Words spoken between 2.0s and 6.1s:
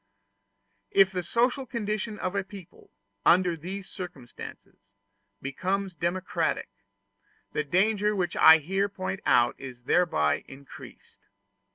of a people, under these circumstances, becomes